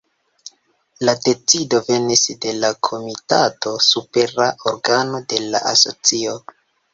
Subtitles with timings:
[1.09, 6.35] La decido venis de la Komitato, supera organo de la Asocio.